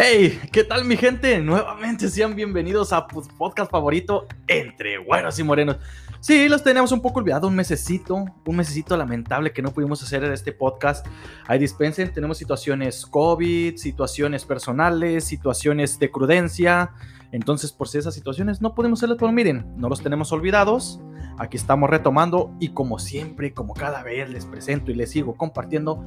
[0.00, 1.40] Hey, ¿qué tal mi gente?
[1.40, 5.78] Nuevamente sean bienvenidos a podcast favorito entre güeros y morenos.
[6.20, 10.22] Sí, los teníamos un poco olvidado, un mesecito, un mesecito lamentable que no pudimos hacer
[10.22, 11.04] en este podcast.
[11.48, 16.92] Ahí dispensen, tenemos situaciones COVID, situaciones personales, situaciones de crudencia.
[17.32, 21.00] Entonces, por si esas situaciones no podemos hacerlo, pero miren, no los tenemos olvidados.
[21.38, 26.04] Aquí estamos retomando y como siempre, como cada vez les presento y les sigo compartiendo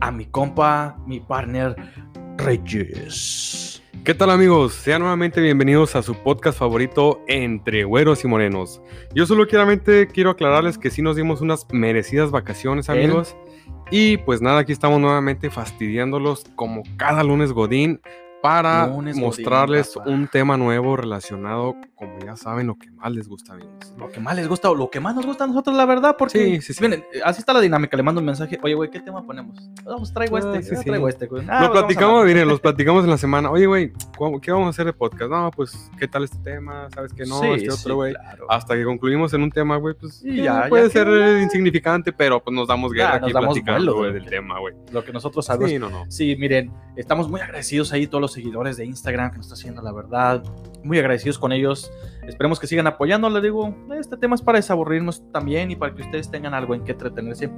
[0.00, 1.76] a mi compa, mi partner
[2.40, 3.82] Reyes.
[4.04, 4.72] ¿Qué tal amigos?
[4.72, 8.80] Sean nuevamente bienvenidos a su podcast favorito Entre Güeros y Morenos.
[9.14, 13.36] Yo solo claramente quiero aclararles que sí nos dimos unas merecidas vacaciones amigos.
[13.90, 18.00] Y pues nada, aquí estamos nuevamente fastidiándolos como cada lunes Godín
[18.42, 23.56] para mostrarles un tema nuevo relacionado, como ya saben, lo que más les gusta a
[23.56, 23.64] mí.
[23.98, 26.16] Lo que más les gusta o lo que más nos gusta a nosotros, la verdad,
[26.18, 29.00] porque sí, sí, Miren, así está la dinámica, le mando un mensaje, oye, güey, ¿qué
[29.00, 29.56] tema ponemos?
[29.84, 31.44] Vamos, traigo ah, este, sí, traigo este, güey.
[31.48, 33.92] Ah, lo platicamos, miren, los platicamos en la semana, oye, güey,
[34.40, 35.30] ¿qué vamos a hacer de podcast?
[35.30, 36.88] No, pues, ¿qué tal este tema?
[36.94, 37.42] ¿Sabes que no?
[37.54, 38.14] este otro, güey.
[38.48, 41.08] Hasta que concluimos en un tema, güey, pues, ya, puede ser
[41.42, 44.74] insignificante, pero pues nos damos guerra aquí platicando, güey, del tema, güey.
[44.92, 45.70] Lo que nosotros sabemos.
[45.70, 46.04] Sí, no, no.
[46.08, 49.82] Sí, miren, estamos muy agradecidos ahí todos los seguidores de Instagram que nos está haciendo,
[49.82, 50.42] la verdad.
[50.82, 51.90] Muy agradecidos con ellos.
[52.26, 53.28] Esperemos que sigan apoyando.
[53.30, 56.84] Les digo, este tema es para desaburrirnos también y para que ustedes tengan algo en
[56.84, 57.50] que entretenerse.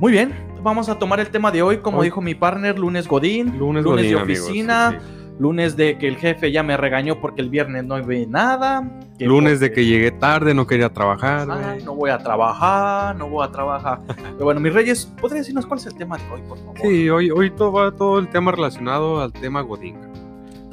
[0.00, 3.58] Muy bien, vamos a tomar el tema de hoy, como dijo mi partner, lunes Godín,
[3.58, 4.98] lunes, de oficina.
[5.38, 8.86] Lunes de que el jefe ya me regañó porque el viernes no ve nada.
[9.20, 11.46] Lunes de que llegué tarde, no quería trabajar.
[11.84, 14.00] no voy a trabajar, no voy a trabajar.
[14.06, 16.78] Pero bueno, mis reyes, ¿podría decirnos cuál es el tema de hoy, por favor?
[16.80, 20.09] Sí, hoy, hoy todo va todo el tema relacionado al tema Godín.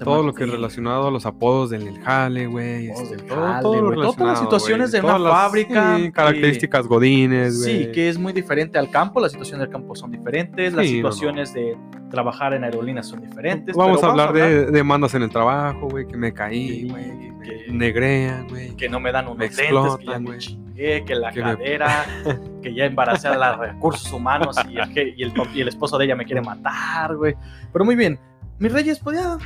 [0.04, 2.90] Todo lo que es relacionado a los apodos del jale, güey.
[2.90, 5.98] Este, todo, Todas las situaciones de una fábrica.
[6.12, 7.86] características godines, güey.
[7.86, 9.20] Sí, que es muy diferente al campo.
[9.20, 10.74] Las situaciones del campo son diferentes.
[10.74, 11.78] las situaciones de
[12.10, 13.76] trabajar en aerolíneas son diferentes.
[13.76, 16.08] Vamos, a, hablar de demandas en el trabajo, güey.
[16.08, 17.06] Que me caí, güey.
[17.44, 18.76] que, me negrean, güey.
[18.76, 22.06] Que no me dan unos me explotan, que chingué, que la cadera,
[22.62, 26.06] que ya embaracé a los recursos humanos y el, y, el, y el esposo de
[26.06, 27.36] ella me quiere matar, güey.
[27.74, 28.20] Pero muy bien.
[28.60, 29.38] Mis reyes, podía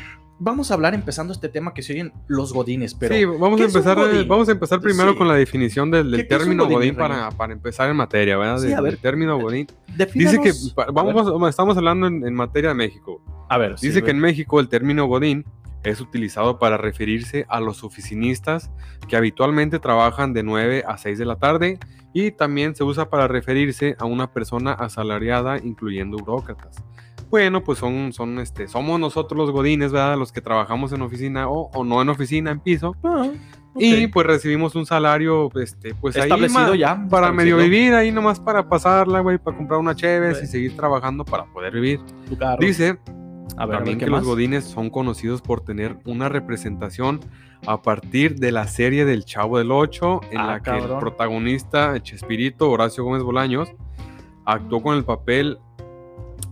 [0.44, 3.66] vamos a hablar empezando este tema que se oyen los godines, pero Sí, vamos a
[3.66, 7.96] empezar vamos a empezar primero con la definición del, término godín, para, para, empezar en
[7.96, 8.58] materia, ¿verdad?
[8.58, 9.68] Sí, a ver, el término godín.
[10.16, 10.52] Dice que
[10.92, 13.22] vamos estamos hablando en, materia de México.
[13.50, 15.46] A ver, dice que en México el término godín
[15.84, 18.72] es utilizado para referirse a los oficinistas
[19.08, 21.80] que habitualmente trabajan de 9 a 6 de la tarde
[22.14, 26.84] y también se usa para referirse a una persona asalariada incluyendo burócratas.
[27.32, 30.18] Bueno, pues son, son, este, somos nosotros los godines, ¿verdad?
[30.18, 32.94] Los que trabajamos en oficina o, no en oficina, en piso.
[33.04, 33.30] Ah,
[33.76, 37.08] y pues recibimos un salario, este, pues establecido ya.
[37.10, 41.24] Para medio vivir, ahí nomás para pasarla, güey, para comprar una cheves y seguir trabajando
[41.24, 42.02] para poder vivir.
[42.60, 43.00] Dice
[43.58, 47.22] a ver, también que los godines son conocidos por tener una representación
[47.66, 51.98] a partir de la serie del Chavo del Ocho, en ah, la que el protagonista,
[52.02, 53.72] Chespirito, Horacio Gómez Bolaños,
[54.46, 55.60] actuó con el papel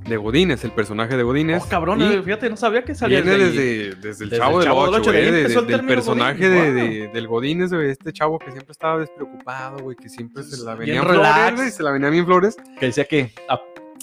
[0.09, 1.61] de Godínez, el personaje de Godínez.
[1.63, 5.31] Oh, cabrón, fíjate, no sabía que salía Viene desde, desde, el Chavo, del 8, güey,
[5.31, 10.43] del personaje de, del Godínez, güey, este chavo que siempre estaba despreocupado, güey, que siempre
[10.43, 12.57] se la venía flores, se la venía bien flores.
[12.79, 13.31] Que decía que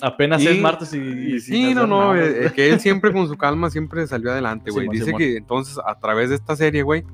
[0.01, 1.41] apenas es martes y...
[1.41, 4.89] sí, no, no, eh, que él siempre con su calma siempre salió adelante, güey.
[4.89, 7.05] Dice que entonces a través de esta serie, güey,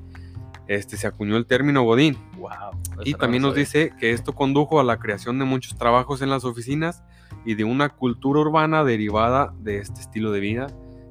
[0.69, 2.17] este, se acuñó el término Godín.
[2.37, 6.31] Wow, y también nos dice que esto condujo a la creación de muchos trabajos en
[6.31, 7.03] las oficinas
[7.45, 10.67] y de una cultura urbana derivada de este estilo de vida,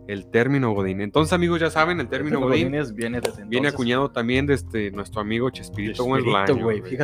[0.08, 1.02] el término Godín.
[1.02, 5.50] Entonces, amigos, ya saben, el término Godín viene, viene acuñado también de este, nuestro amigo
[5.50, 6.24] Chespirito Gómez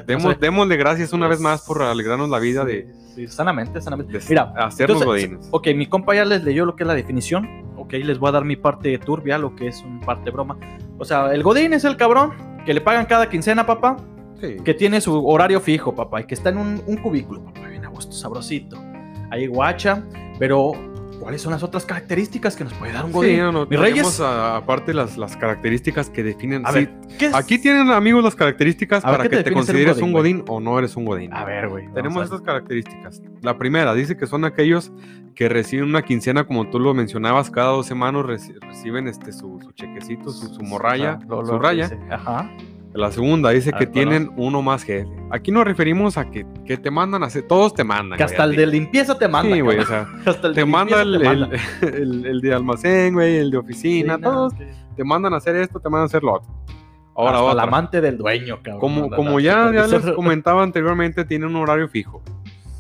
[0.06, 2.88] Demos, démosle gracias una vez más por alegrarnos la vida de...
[3.16, 4.19] Sí, sanamente, sanamente.
[4.29, 5.47] Mira, hacernos Godines.
[5.51, 7.66] Ok, mi compa ya les leyó lo que es la definición.
[7.77, 10.57] Ok, les voy a dar mi parte turbia, lo que es un parte broma.
[10.97, 12.33] O sea, el Godín es el cabrón
[12.66, 13.97] que le pagan cada quincena, papá.
[14.39, 17.83] Que tiene su horario fijo, papá, y que está en un, un cubículo, papá, bien
[17.85, 18.77] a gusto, sabrosito
[19.29, 20.03] hay guacha,
[20.39, 20.74] pero
[21.19, 23.35] ¿cuáles son las otras características que nos puede dar un godín?
[23.35, 24.19] Sí, no, no, Mis reyes.
[24.19, 26.65] aparte las, las características que definen.
[26.65, 26.94] A ver,
[27.33, 31.06] aquí tienen amigos las características para que te consideres un godín, o no eres un
[31.06, 31.33] godín.
[31.33, 31.91] A ver, güey.
[31.94, 33.21] Tenemos estas características.
[33.41, 34.91] La primera dice que son aquellos
[35.35, 40.31] que reciben una quincena, como tú lo mencionabas, cada dos semanas reciben este su, chequecito,
[40.31, 41.91] su, morralla, su raya.
[42.09, 42.50] Ajá.
[42.97, 45.07] La segunda dice que tienen uno más jefe.
[45.29, 48.17] Aquí nos referimos a que, te mandan a hacer, todos te mandan.
[48.17, 49.53] Que hasta el de limpieza te manda.
[49.53, 53.57] Sí, güey, o sea, hasta el te manda el, el, de almacén, güey, el de
[53.57, 54.53] oficina, todos
[54.95, 56.51] te mandan a hacer esto, te mandan a hacer lo otro.
[57.15, 58.79] Ahora, hasta el amante del dueño, cabrón.
[58.79, 62.23] Como, como ya, ya les comentaba anteriormente, tiene un horario fijo.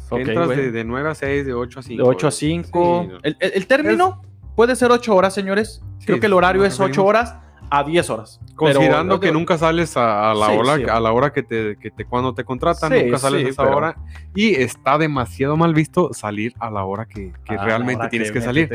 [0.09, 2.03] Entras de, de, 9 a 6, de 8 a 5.
[2.03, 3.07] De 8 a 5.
[3.21, 4.23] el, el, término
[4.55, 5.83] puede ser 8 horas, señores.
[6.05, 7.35] Creo que el horario es 8 horas
[7.69, 8.39] a 10 horas.
[8.55, 12.33] Considerando que nunca sales a, la hora, a la hora que te, que te cuando
[12.33, 13.95] te contratan, nunca sales a esa hora.
[14.35, 18.69] Y está demasiado mal visto salir a la hora que, realmente tienes que, salir.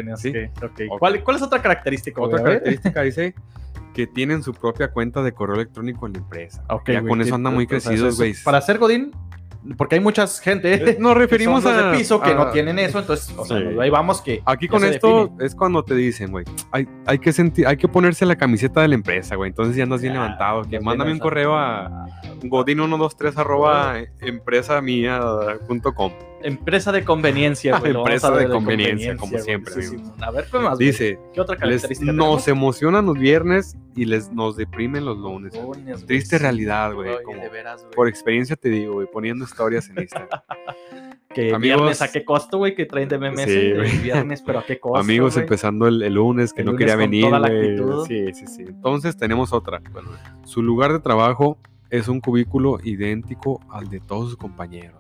[0.99, 2.21] ¿Cuál, ¿Cuál, es otra característica?
[2.21, 3.35] Otra característica dice
[3.95, 6.65] que tienen su propia cuenta de correo electrónico en la empresa.
[6.87, 8.35] ya con eso andan muy crecidos, güey.
[8.45, 9.13] Para ser Godín,
[9.77, 10.75] porque hay mucha gente.
[10.75, 13.35] Eh, nos referimos a piso que no tienen eso, entonces,
[13.81, 14.43] ahí vamos que.
[14.45, 18.27] Aquí con esto es cuando te dicen, güey, hay, hay, que sentir, hay que ponerse
[18.27, 19.49] la camiseta de la empresa, güey.
[19.49, 20.63] Entonces ya andas bien levantado.
[20.63, 22.07] Que mándame un correo a
[22.43, 26.13] godin123 arroba empresa mía.com.
[26.43, 27.95] Empresa de conveniencia, güey.
[27.95, 29.75] empresa de, conveniencia, como siempre.
[30.21, 30.79] a ver, ¿qué más?
[30.79, 35.55] Dice, ¿qué otra característica Nos emocionan los viernes y les nos deprimen los lunes.
[36.07, 37.11] Triste realidad, güey.
[37.95, 40.41] Por experiencia te digo, güey, poniendo historias en Instagram.
[41.33, 44.67] Que amigos, viernes a qué costo, güey, que traen de memes el viernes, pero a
[44.67, 44.99] qué costo.
[44.99, 47.25] Amigos empezando el, lunes que no quería venir.
[48.07, 48.65] Sí, sí, sí.
[48.69, 49.81] Entonces tenemos otra.
[50.45, 51.57] su lugar de trabajo
[51.89, 54.97] es un cubículo idéntico al de todos sus compañeros.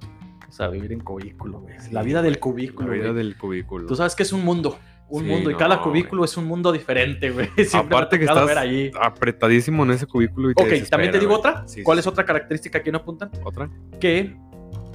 [0.52, 1.75] O sea, vivir en cubículo, güey.
[1.93, 2.88] La vida del cubículo.
[2.88, 3.87] La vida del cubículo.
[3.87, 4.78] Tú sabes que es un mundo.
[5.08, 5.50] Un mundo.
[5.50, 7.49] y cada cubículo es un mundo diferente, güey.
[7.72, 8.50] Aparte que estás
[9.00, 10.50] apretadísimo en ese cubículo.
[10.50, 11.64] Y te ok, también te digo otra.
[11.82, 13.31] ¿Cuál es otra característica que no apuntan?
[13.43, 13.70] Otra.
[13.99, 14.37] Que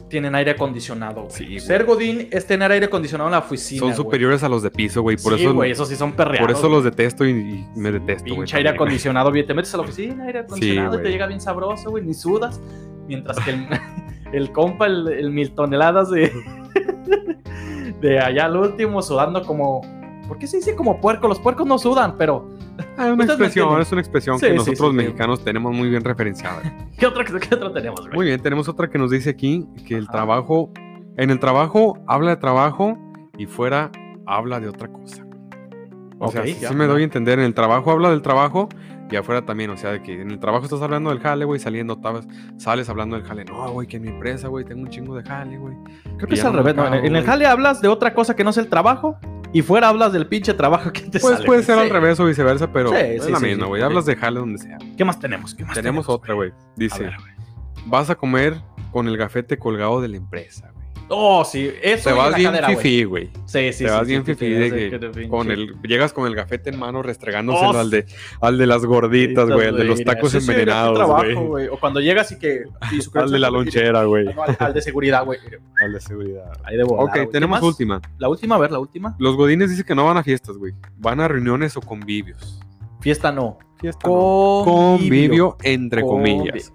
[0.09, 1.27] tienen aire acondicionado.
[1.31, 3.79] Sí, Ser Godín es tener aire acondicionado en la oficina.
[3.79, 5.17] Son superiores a los de piso, güey.
[5.17, 6.47] Por sí, eso, güey, esos sí son perreados.
[6.47, 8.37] Por eso los detesto y, me detesto, güey.
[8.41, 9.47] Pinche aire acondicionado, bien.
[9.47, 12.03] Te metes a la oficina, aire acondicionado y te llega bien sabroso, güey.
[12.03, 12.61] Ni sudas.
[13.07, 13.67] Mientras que el,
[14.31, 16.31] el compa, el, mil toneladas de.
[18.01, 19.81] de allá al último, sudando como.
[20.27, 21.27] ¿Por qué se dice como puerco?
[21.27, 22.49] Los puercos no sudan, pero
[22.97, 26.61] Ah, una expresión, es una expresión que nosotros mexicanos tenemos muy bien referenciada.
[26.97, 28.07] ¿Qué otra, qué otra tenemos?
[28.13, 30.71] Muy bien, tenemos otra que nos dice aquí que el trabajo,
[31.17, 32.97] en el trabajo habla de trabajo
[33.37, 33.91] y fuera
[34.25, 35.25] habla de otra cosa.
[36.19, 38.69] O sea, si me doy a entender, en el trabajo habla del trabajo
[39.09, 41.59] y afuera también, o sea, de que en el trabajo estás hablando del jale, güey,
[41.59, 41.99] saliendo,
[42.57, 43.45] sales hablando del jale.
[43.45, 45.75] No, güey, que en mi empresa, güey, tengo un chingo de jale, güey.
[46.17, 46.75] Creo que es al revés.
[47.03, 49.17] en el jale hablas de otra cosa que no es el trabajo
[49.53, 52.71] y fuera hablas del pinche trabajo que te Pues puede ser al revés o viceversa,
[52.71, 53.81] pero es la misma, güey.
[53.81, 54.77] hablas de jale donde sea.
[54.97, 55.55] ¿Qué más tenemos?
[55.55, 56.51] ¿Qué más tenemos, otra, güey.
[56.75, 57.09] Dice,
[57.85, 58.61] vas a comer
[58.91, 60.71] con el gafete colgado de la empresa,
[61.09, 63.29] Oh, sí, eso Te vas bien fifí, güey.
[63.45, 67.71] Sí, sí, Te vas bien fifí con el, llegas con el gafete en mano restregándoselo
[67.71, 68.05] oh, al, de,
[68.41, 70.99] al de las gorditas, güey, al de los tacos envenenados,
[71.47, 71.67] güey.
[71.67, 72.63] O cuando llegas y que...
[73.13, 74.27] al de la lonchera, güey.
[74.59, 75.39] al, de seguridad, güey.
[75.81, 76.51] Al de seguridad.
[76.63, 78.01] Ahí de volar, Ok, tenemos última.
[78.17, 79.15] La última, a ver, la última.
[79.19, 80.73] Los godines dicen que no van a fiestas, güey.
[80.97, 82.59] Van a reuniones o convivios.
[82.99, 83.59] Fiesta no.
[83.79, 86.73] Fiesta convivio, entre comillas.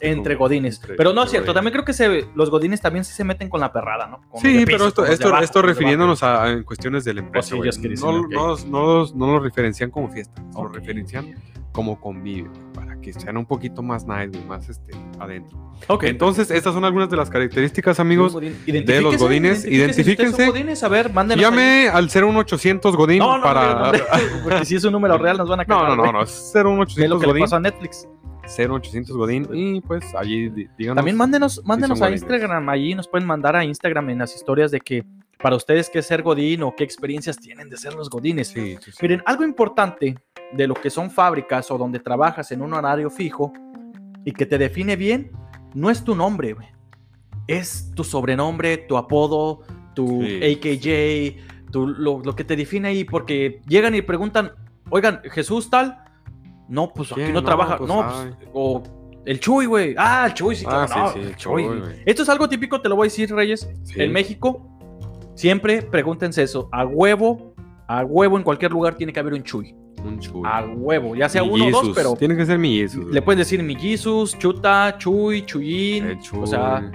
[0.00, 0.80] entre, godines.
[0.96, 4.06] pero no es cierto, también creo que los godines también se meten con la perrada,
[4.06, 4.20] ¿no?
[4.40, 7.54] sí, pero esto, esto, esto refiriéndonos a, en cuestiones del empresa.
[7.54, 11.34] Oh, no, no, no, no, lo referencian como fiesta, lo referencian
[11.72, 15.58] como convivio, para que sean un poquito más nice, más este, adentro.
[15.88, 16.04] Ok.
[16.04, 19.64] Entonces, estas son algunas de las características, amigos, de los godines.
[19.64, 20.46] Identifíquense.
[20.46, 21.42] godines, a ver, mándenos.
[21.42, 23.92] Llame al 01800 godín no, no, para...
[24.42, 25.88] porque si es un número real nos van a cagar.
[25.90, 27.34] No, no, no, no, 01800 lo que godín.
[27.34, 28.08] Le pasó a Netflix.
[28.44, 30.96] 0800 Godín y pues allí díganos.
[30.96, 34.80] También mándenos, mándenos a Instagram, allí nos pueden mandar a Instagram en las historias de
[34.80, 35.04] que
[35.42, 38.48] para ustedes qué es ser Godín o qué experiencias tienen de ser los Godines.
[38.48, 40.16] Sí, Miren, algo importante
[40.52, 43.52] de lo que son fábricas o donde trabajas en un horario fijo
[44.24, 45.32] y que te define bien,
[45.74, 46.56] no es tu nombre,
[47.48, 49.62] es tu sobrenombre, tu apodo,
[49.94, 54.52] tu AKJ, tu, lo, que te define ahí, porque llegan y preguntan,
[54.90, 56.01] oigan, Jesús tal,
[56.68, 58.82] no, pues aquí no, trabaja, pues, no, pues, o
[59.24, 61.66] el Chuy, güey, ah, el Chuy, sí, ah, el Chuy.
[62.04, 64.66] Esto es algo típico, te lo voy a decir, Reyes, en México,
[65.34, 67.54] siempre pregúntense eso, a huevo,
[67.86, 69.74] a huevo en cualquier lugar tiene que haber un Chuy.
[70.04, 70.42] Un Chuy.
[70.44, 72.14] A huevo, ya sea uno o dos, pero.
[72.16, 73.06] Tiene que ser mi Jesus.
[73.06, 76.06] Le puedes decir mi Jesus, Chuta, Chuy, Chuyín.
[76.06, 76.40] El Chuy.
[76.40, 76.90] O sea,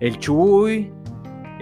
[0.00, 0.90] el Chuy.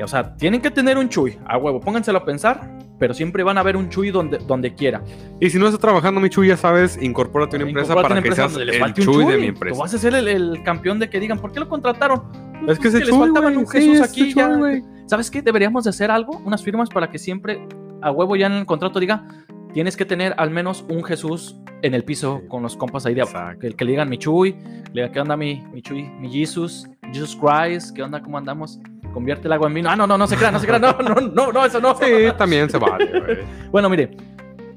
[0.02, 1.37] o sea, tienen que tener un Chuy.
[1.46, 2.74] A huevo, pónganselo a pensar.
[3.04, 5.02] Pero siempre van a haber un Chuy donde, donde quiera.
[5.38, 8.32] Y si no estás trabajando mi Chuy, ya sabes, incorpórate a una empresa para que
[8.32, 9.75] seas el chuy, de mi empresa.
[9.75, 12.23] Tú vas a ser el, campeón de que digan, ¿por qué lo contrataron?
[12.66, 14.58] Es que, se les faltaba un Jesús aquí ya.
[15.04, 15.42] ¿Sabes qué?
[15.42, 17.68] Deberíamos de hacer algo, unas firmas para que siempre
[18.00, 19.28] a huevo ya en el contrato diga,
[19.75, 23.20] tienes que tener al menos un Jesús en el piso con los compas ahí de
[23.20, 23.58] abajo.
[23.61, 24.56] Que, que, le digan mi Chuy,
[24.94, 26.04] le digan, ¿qué onda mi, mi Chuy?
[26.20, 28.20] Mi Jesus, Jesus Christ, ¿qué onda?
[28.20, 28.80] ¿Cómo andamos?
[29.12, 29.90] Convierte el agua en vino.
[29.90, 31.94] Ah, no, no, no se crean, no se crean, no, no, no, no, eso no.
[31.96, 32.04] Sí,
[32.37, 33.44] también se vale.
[33.70, 34.16] bueno, mire,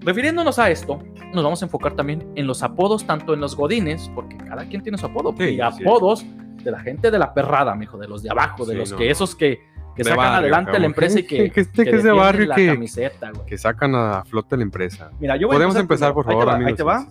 [0.01, 1.00] refiriéndonos a esto,
[1.34, 4.81] nos vamos a enfocar también en los apodos, tanto en los godines, porque cada quien
[4.84, 6.25] tiene su apodo, y apodos
[6.63, 9.36] de la gente de la perrada, mijo, de los de abajo, de los que esos
[9.36, 9.60] que
[9.98, 11.51] que sacan adelante la empresa y que.
[11.57, 15.10] Que, este que, es de barrio que, camiseta, que sacan a flote la empresa.
[15.19, 17.07] Mira, yo Podemos empezar, por favor, ahí te va.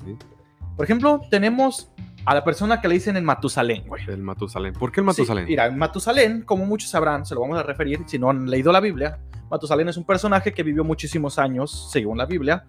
[0.76, 1.90] Por ejemplo, tenemos
[2.26, 4.02] a la persona que le dicen el Matusalén, güey.
[4.08, 4.72] El Matusalén.
[4.72, 5.46] ¿Por qué el Matusalén?
[5.46, 8.72] mira, el Matusalén, como muchos sabrán, se lo vamos a referir si no han leído
[8.72, 9.20] la Biblia.
[9.48, 12.64] Matusalén es un personaje que vivió muchísimos años, según la Biblia.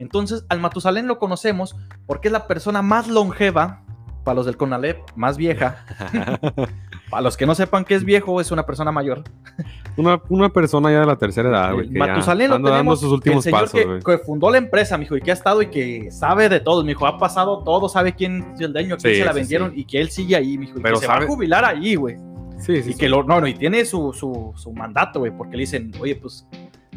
[0.00, 3.84] Entonces, al Matusalén lo conocemos porque es la persona más longeva,
[4.24, 5.84] para los del Conalep, más vieja.
[7.10, 9.22] para los que no sepan que es viejo, es una persona mayor.
[9.96, 11.88] Una, una persona ya de la tercera edad, güey.
[11.88, 15.16] Matusalén lo tenemos, dando sus últimos el señor pasos, que, que, fundó la empresa, mijo,
[15.16, 17.06] y que ha estado y que sabe de todo, mijo.
[17.06, 20.10] Ha pasado todo, sabe quién es el dueño, quién se la vendieron y que él
[20.10, 20.78] sigue ahí, mijo.
[20.78, 22.16] Y Pero que se va a jubilar ahí, güey.
[22.58, 22.90] Sí, sí.
[22.90, 25.92] Y que lo, no, no, y tiene su, su, su mandato, güey, porque le dicen,
[26.00, 26.46] oye, pues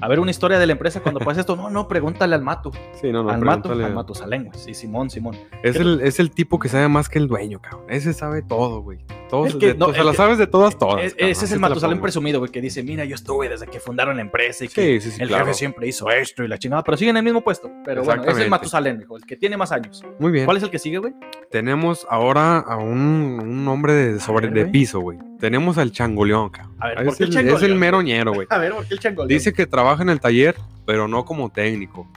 [0.02, 1.56] a ver una historia de la empresa cuando pasa esto.
[1.56, 2.72] No, no, pregúntale al Mato.
[3.00, 3.30] Sí, no, no.
[3.30, 5.36] Al Mato, al Mato Salén, Sí, Simón, Simón.
[5.64, 7.86] Es el, es el tipo que sabe más que el dueño, cabrón.
[7.90, 9.00] Ese sabe todo, güey.
[9.30, 11.14] Todo, que, no, o sea, lo sabes de todas, todas.
[11.16, 14.24] ese es el Matusalén presumido, güey, que dice, mira, yo estuve desde que fundaron la
[14.24, 17.24] empresa y que el jefe siempre hizo esto y la chingada, pero sigue en el
[17.24, 17.70] mismo puesto.
[17.86, 20.04] Pero bueno, es el Matusalén, hijo, el que tiene más años.
[20.18, 20.46] Muy bien.
[20.46, 21.14] ¿Cuál es el que sigue, güey?
[21.52, 25.20] Tenemos ahora a un, un hombre de, sobre, de piso, güey.
[25.40, 26.76] Tenemos al changoleón, cabrón.
[26.80, 27.58] A ver, ¿por qué el, changoleón?
[27.58, 28.48] Es el meroñero, güey.
[28.50, 29.28] A ver, ¿por qué el changoleón?
[29.28, 30.56] Dice que trabaja en el taller,
[30.86, 32.08] pero no como técnico.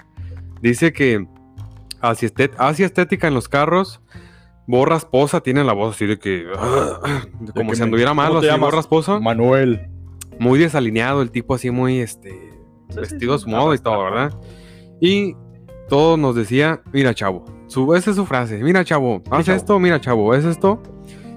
[0.61, 1.27] Dice que
[2.01, 2.27] hace
[2.85, 4.01] estética en los carros
[4.67, 6.47] Borra esposa tiene la voz así de que.
[7.55, 9.19] como si anduviera mal, así, borra esposa.
[9.19, 9.89] Manuel.
[10.39, 12.51] Muy desalineado, el tipo así muy este.
[12.95, 14.33] vestido a su modo y todo, ¿verdad?
[15.01, 15.37] Y
[15.89, 17.45] todo nos decía, mira, chavo.
[17.67, 18.63] Su, esa es su frase.
[18.63, 20.83] Mira, chavo, haz esto, mira, chavo, es esto.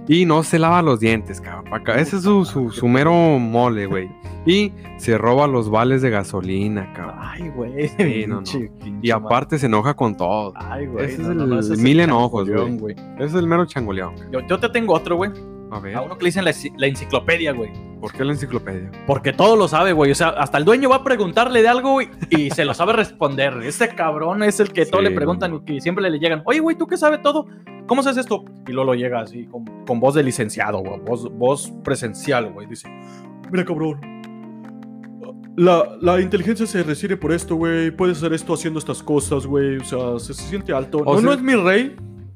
[0.07, 1.81] Y no se lava los dientes, cabrón.
[1.97, 4.09] Ese es su, su, mero mole, güey.
[4.45, 7.19] Y se roba los vales de gasolina, cabrón.
[7.19, 7.91] Ay, güey.
[9.01, 10.53] Y aparte se enoja con todo.
[10.55, 11.05] Ay, güey.
[11.05, 12.95] Ese es el, mil enojos, güey.
[13.17, 14.15] Ese es el mero changoleón.
[14.31, 15.31] Yo, yo te tengo otro, güey.
[15.71, 15.95] A ver.
[15.95, 17.71] A uno que le dicen la, enciclopedia, güey.
[17.99, 18.91] ¿Por qué la enciclopedia?
[19.07, 20.11] Porque todo lo sabe, güey.
[20.11, 22.93] O sea, hasta el dueño va a preguntarle de algo, güey, y se lo sabe
[22.93, 23.53] responder.
[23.63, 26.43] Ese cabrón es el que todo le preguntan y que siempre le llegan.
[26.45, 27.47] Oye, güey, ¿tú qué sabes todo?
[27.87, 28.43] ¿Cómo haces esto?
[28.67, 30.99] Y luego lo llega así, con, voz de licenciado, güey.
[31.01, 32.67] Voz, voz presencial, güey.
[32.67, 32.89] Dice,
[33.51, 33.99] mira, cabrón.
[35.55, 37.91] La, la, inteligencia se recibe por esto, güey.
[37.91, 39.77] Puedes hacer esto haciendo estas cosas, güey.
[39.77, 41.03] O sea, se, siente alto.
[41.05, 41.95] no, no es mi rey,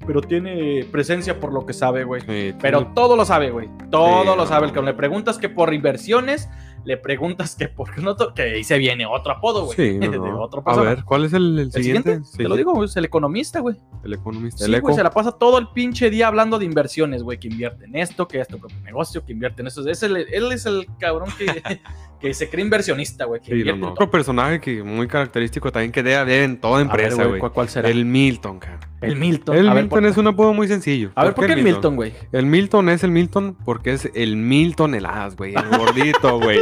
[0.09, 2.23] pero tiene presencia por lo que sabe, güey.
[2.59, 3.69] pero todo lo sabe, güey.
[3.91, 4.65] Todo lo sabe.
[4.65, 6.49] El que le preguntas que por inversiones,
[6.83, 9.75] le preguntas que por no que ahí se viene otro apodo, güey.
[9.75, 9.99] Sí,
[10.39, 12.21] otro A ver, ¿cuál es el, siguiente?
[12.35, 13.75] Te lo digo, es el economista, güey.
[14.03, 14.65] El economista.
[14.65, 17.85] Sí, güey, se la pasa todo el pinche día hablando de inversiones, güey, que invierte
[17.85, 19.87] en esto, que esto, que negocio, que invierte en eso.
[19.87, 21.45] Es el, él es el cabrón que,
[22.19, 23.41] que se cree inversionista, güey.
[23.81, 27.39] Otro personaje que muy característico también que debe haber en toda empresa, güey.
[27.39, 27.89] ¿Cuál será?
[27.89, 28.79] El Milton, cara.
[29.01, 29.55] El Milton.
[29.55, 31.11] El Milton es un apodo muy sencillo.
[31.15, 32.13] A ver, ¿por qué, el Milton, güey?
[32.33, 35.53] El Milton es el Milton porque es el Milton heladas, güey.
[35.55, 36.59] El gordito, güey.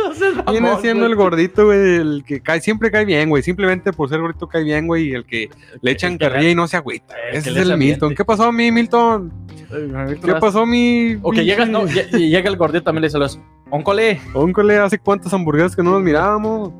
[0.51, 3.41] Viene siendo el gordito, güey, el que cae, siempre cae bien, güey.
[3.41, 5.09] Simplemente por ser gordito cae bien, güey.
[5.09, 5.49] Y el que
[5.81, 7.15] le echan carrilla y no se agüita.
[7.31, 8.13] Ese es el Milton.
[8.13, 9.33] ¿Qué pasó a mí, Milton?
[10.23, 11.17] ¿Qué pasó a mí?
[11.23, 13.39] O que llega, no, y llega el gordito también le dice los.
[13.69, 14.19] Óncole.
[14.33, 16.73] Óncole, ¿hace cuántas hamburguesas que no nos mirábamos?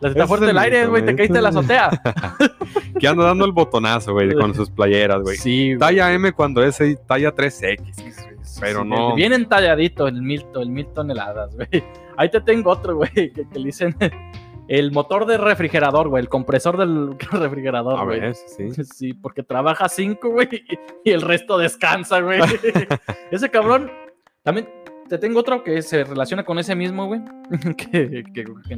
[0.00, 1.90] Está fuerte el aire, güey, te caíste de la azotea.
[3.00, 5.36] que anda dando el botonazo, güey, con sus playeras, güey.
[5.36, 5.74] Sí.
[5.78, 8.36] Talla M cuando es talla 3X.
[8.60, 9.14] Pero no.
[9.14, 11.84] Bien entalladito el Milton, el mil toneladas, güey.
[12.16, 13.94] Ahí te tengo otro, güey, que, le dicen
[14.68, 18.34] el motor de refrigerador, güey, el compresor del refrigerador, güey.
[18.34, 18.84] Sí.
[18.84, 20.48] Sí, porque trabaja cinco, güey,
[21.04, 22.40] y el resto descansa, güey.
[23.30, 23.90] Ese cabrón
[24.42, 24.68] también
[25.08, 27.20] te tengo otro que se relaciona con ese mismo, güey.
[27.76, 28.24] que,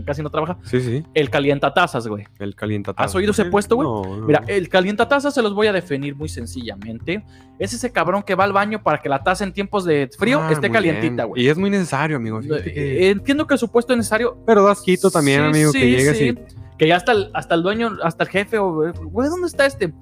[0.04, 0.58] casi no trabaja.
[0.62, 1.04] Sí, sí.
[1.14, 2.26] El calientatazas, güey.
[2.38, 3.10] El calientatazas.
[3.10, 3.88] ¿Has oído ese puesto, güey?
[3.88, 7.24] No, Mira, el calientatazas se los voy a definir muy sencillamente.
[7.58, 10.40] Es ese cabrón que va al baño para que la taza en tiempos de frío
[10.40, 11.42] ah, esté calientita, güey.
[11.42, 12.40] Y es muy necesario, amigo.
[12.42, 14.38] Eh, entiendo que su puesto es necesario.
[14.46, 16.28] Pero das quito también, amigo, que llegue sí.
[16.28, 16.38] así.
[16.78, 18.92] Que ya hasta el, hasta el dueño, hasta el jefe, güey,
[19.28, 19.92] ¿dónde está este?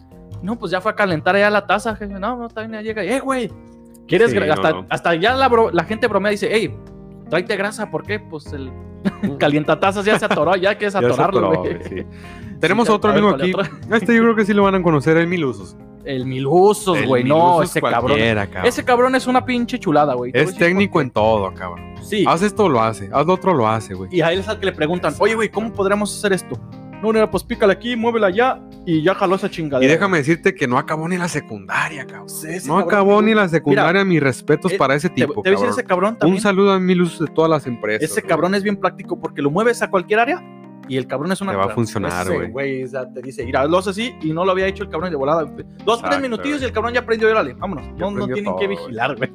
[0.43, 2.13] No, pues ya fue a calentar ya la taza, jefe.
[2.19, 3.03] No, no, también ya llega.
[3.03, 3.51] Eh, güey,
[4.07, 4.35] ¿Quieres
[4.89, 6.75] hasta, ya la, la gente bromea y dice, hey,
[7.29, 8.21] tráete grasa, ¿por qué?
[8.21, 8.71] Pues el
[9.39, 12.07] calientatazas ya se atoró, ya quieres atorarlo, güey.
[12.61, 13.53] Tenemos otro amigo aquí.
[13.93, 15.77] Este yo creo que sí lo van a conocer, el Milusos.
[16.05, 18.19] El Milusos, güey, no, ese cabrón.
[18.65, 20.31] Ese cabrón es una pinche chulada, güey.
[20.35, 21.97] Es técnico en todo, cabrón.
[22.03, 22.25] Sí.
[22.27, 23.11] Haz esto, lo hace.
[23.13, 24.09] Haz lo otro, lo hace, güey.
[24.15, 26.57] Y a él es al que le preguntan, oye, güey, ¿cómo podríamos hacer esto?
[27.03, 29.91] No, no, pues pícala aquí, muévela allá y ya jaló esa chingadera.
[29.91, 32.27] Y déjame decirte que no acabó ni la secundaria, cabrón.
[32.67, 35.43] no acabó ni la secundaria, mis respetos eh, para ese tipo.
[35.43, 36.37] Te, ese cabrón también.
[36.37, 38.11] Un saludo a mil usos de todas las empresas.
[38.11, 40.43] Ese cabrón es bien práctico porque lo mueves a cualquier área
[40.89, 41.53] y el cabrón es una.
[41.53, 42.85] Te va a funcionar, güey.
[42.85, 45.11] O sea, te dice, mira, lo hace así y no lo había hecho el cabrón
[45.11, 45.45] de volada.
[45.85, 47.87] Dos, tres minutillos y el cabrón ya aprendió, órale, vámonos.
[47.99, 49.33] No, no tienen que vigilar, güey.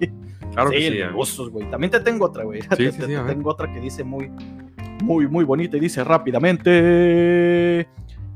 [0.52, 1.50] Claro sí, que sí.
[1.50, 1.70] Güey.
[1.70, 2.62] También te tengo otra, güey.
[2.62, 4.32] Sí, sí, sí, tengo otra que dice muy,
[5.02, 7.88] muy, muy bonita y dice rápidamente.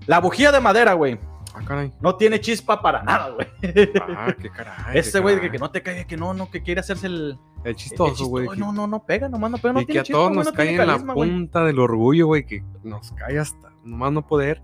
[0.08, 1.20] La bujía de madera, güey.
[1.54, 1.92] Ah, caray.
[2.02, 3.48] No tiene chispa para nada, güey.
[4.16, 4.98] Ah, qué caray.
[4.98, 7.38] Ese güey que, que, no te caiga, que no, no, que quiere hacerse el.
[7.64, 8.48] El chistoso, güey.
[8.58, 9.74] No, no, no pega, nomás no pega.
[9.74, 13.12] No y que a todos nos cae en la punta del orgullo, güey, que nos
[13.14, 14.62] cae hasta nomás no poder.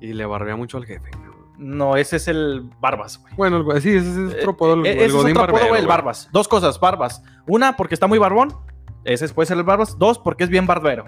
[0.00, 1.10] Y le barbea mucho al jefe.
[1.58, 3.34] No, ese es el Barbas, güey.
[3.36, 6.28] Bueno, sí, ese es otro apodo, el, el, Godín es otro güey, el Barbas.
[6.32, 7.22] Dos cosas, Barbas.
[7.48, 8.54] Una, porque está muy barbón.
[9.08, 9.98] Ese puede ser el Barbas.
[9.98, 11.06] Dos, porque es bien barbero.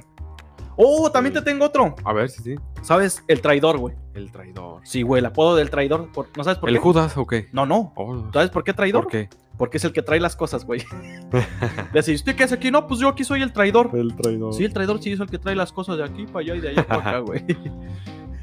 [0.76, 1.94] Oh, también te tengo otro.
[2.04, 2.54] A ver, sí, sí.
[2.80, 3.22] ¿Sabes?
[3.28, 3.94] El traidor, güey.
[4.14, 4.80] El traidor.
[4.84, 6.08] Sí, güey, el apodo del traidor.
[6.34, 6.74] ¿No sabes por qué?
[6.74, 7.48] ¿El Judas o qué?
[7.52, 7.92] No, no.
[7.96, 9.02] Oh, ¿Sabes por qué traidor?
[9.02, 9.28] ¿Por qué?
[9.58, 10.82] Porque es el que trae las cosas, güey.
[11.92, 12.70] Decís, ¿usted qué hace aquí?
[12.70, 13.90] No, pues yo aquí soy el traidor.
[13.92, 14.54] El traidor.
[14.54, 16.60] Sí, el traidor sí es el que trae las cosas de aquí para allá y
[16.60, 17.44] de allá para acá, güey.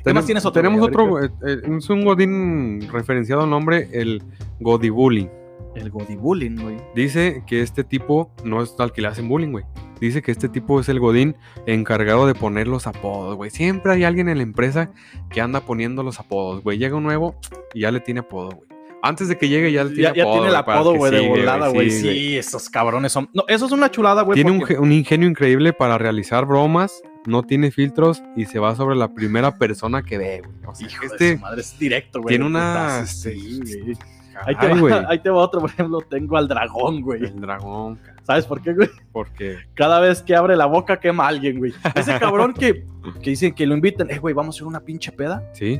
[0.04, 0.62] ¿Qué más tienes otro?
[0.62, 4.22] Tenemos otro, eh, eh, es un godín referenciado nombre, el
[4.60, 5.32] Godibullying.
[5.78, 6.78] El Godibullying, güey.
[6.96, 9.66] Dice que este tipo no es al que le hacen bullying, güey.
[10.00, 13.50] Dice que este tipo es el Godín encargado de poner los apodos, güey.
[13.50, 14.92] Siempre hay alguien en la empresa
[15.30, 16.78] que anda poniendo los apodos, güey.
[16.78, 17.36] Llega un nuevo
[17.74, 18.68] y ya le tiene apodo, güey.
[19.04, 21.92] Antes de que llegue ya, tiene, ya, tiene el apodo, güey, de volada, güey.
[21.92, 23.30] Sí, esos cabrones son.
[23.34, 24.36] No, eso es una chulada, güey.
[24.36, 29.14] Tiene un, ingenio increíble para realizar bromas, no tiene filtros y se va sobre la
[29.14, 30.56] primera persona que ve, güey.
[30.66, 32.34] O sea, este madre es directo, güey.
[32.34, 33.06] Tiene una.
[33.06, 33.98] Sí, güey.
[34.46, 37.24] Ahí te, va, ahí te, va, otro, por ejemplo, tengo al dragón, güey.
[37.24, 38.00] El dragón.
[38.24, 38.90] ¿Sabes por qué, güey?
[39.12, 41.74] Porque cada vez que abre la boca quema a alguien, güey.
[41.96, 42.86] Ese cabrón que,
[43.22, 45.44] que dicen que lo invitan, eh, güey, vamos a hacer una pinche peda.
[45.54, 45.80] Sí.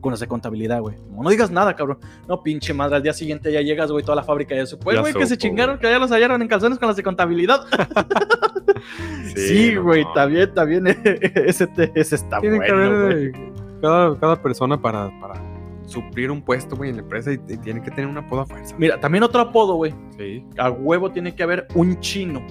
[0.00, 0.96] Con las de contabilidad, güey.
[1.10, 1.98] No, digas nada, cabrón.
[2.28, 4.92] No, pinche madre, al día siguiente ya llegas, güey, toda la fábrica ya supo.
[4.92, 7.62] Güey, que se chingaron, que ya los hallaron en calzones con las de contabilidad.
[9.34, 10.86] sí, güey, está bien, está bien.
[11.34, 13.32] ese, ese está Tiene bueno, que haber
[13.80, 15.57] cada, cada persona para, para
[15.88, 18.76] suplir un puesto, güey, en la empresa y, tiene que tener un apodo a fuerza.
[18.78, 19.94] Mira, también otro apodo, güey.
[20.16, 20.44] Sí.
[20.58, 22.46] A huevo tiene que haber un chino.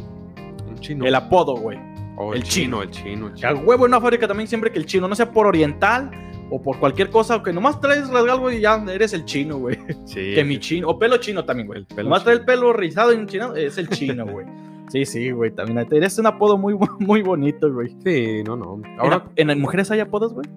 [0.67, 1.05] Un chino.
[1.05, 1.77] El apodo, güey.
[2.17, 3.49] Oh, el, chino, el chino, el chino.
[3.49, 6.09] A huevo en una fábrica también siempre que el chino, no sea por oriental
[6.49, 9.77] o por cualquier cosa, que nomás traes rasgado y ya eres el chino, güey.
[10.05, 10.33] Sí.
[10.33, 11.85] Que mi chino, o pelo chino también, güey.
[11.95, 14.45] Nomás trae el pelo rizado y chino, es el chino, güey.
[14.89, 15.85] Sí, sí, güey, también.
[15.91, 17.95] Eres un apodo muy, muy bonito, güey.
[18.03, 18.81] Sí, no, no.
[18.97, 20.47] Ahora, ¿en, en mujeres hay apodos, güey?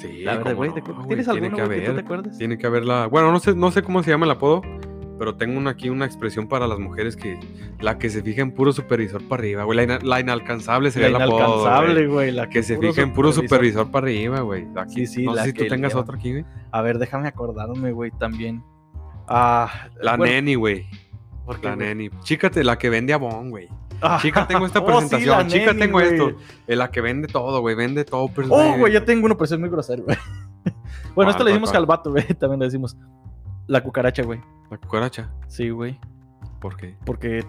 [0.00, 0.70] Sí, la verdad, güey.
[1.08, 2.38] ¿Tienes alguno que, que tú te acuerdes?
[2.38, 3.06] Tiene que haberla.
[3.06, 4.62] Bueno, no sé, no sé cómo se llama el apodo,
[5.18, 7.38] pero tengo una, aquí una expresión para las mujeres que
[7.80, 9.86] la que se fija en puro supervisor para arriba, güey.
[10.02, 11.60] La, inalcanzable sería la el apodo.
[11.60, 12.30] Inalcanzable, güey.
[12.30, 14.66] La que, se fija en puro supervisor para arriba, güey.
[14.76, 16.46] Aquí, sí, sí, no sé si tú tengas otra aquí, güey.
[16.70, 18.64] A ver, déjame acordarme, güey, también.
[19.28, 20.86] Ah, la neni, güey.
[21.62, 22.08] La neni.
[22.22, 23.68] Chícate, la que vende abón, güey.
[24.20, 25.48] Chica, tengo esta oh, presentación.
[25.48, 26.32] Chica, tengo esto.
[26.66, 27.74] Es la que vende todo, güey.
[27.74, 28.28] Vende todo.
[28.34, 30.16] Pero oh, güey, ya tengo uno, pero es muy grosero, güey.
[31.14, 32.24] bueno, esto le decimos calvato, güey.
[32.38, 32.96] También le decimos
[33.66, 34.40] la cucaracha, güey.
[34.70, 35.30] ¿La cucaracha?
[35.48, 35.98] Sí, güey.
[36.60, 36.96] ¿Por qué?
[37.04, 37.44] Porque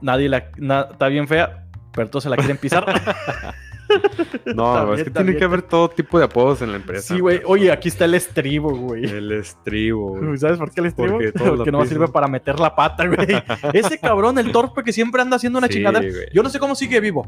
[0.00, 0.50] nadie la.
[0.90, 2.84] está bien fea, pero todos se la quieren pisar.
[4.54, 7.14] No, es que tiene que haber todo tipo de apodos en la empresa.
[7.14, 7.40] Sí, güey.
[7.46, 9.04] Oye, aquí está el estribo, güey.
[9.04, 10.18] El estribo.
[10.24, 10.38] Güey.
[10.38, 11.18] ¿Sabes por qué el estribo?
[11.56, 13.42] Porque, no sirve para meter la pata, güey.
[13.72, 16.02] Ese cabrón, el torpe que siempre anda haciendo una chingada.
[16.32, 17.26] Yo no sé cómo sigue vivo.